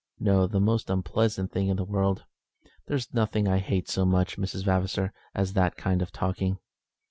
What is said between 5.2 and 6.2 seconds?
as that kind of